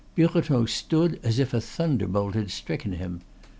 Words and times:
Birotteau 0.15 0.65
stood 0.67 1.19
as 1.21 1.37
if 1.37 1.53
a 1.53 1.61
thunderbolt 1.61 2.33
had 2.33 2.49
stricken 2.49 2.93
him. 2.93 3.21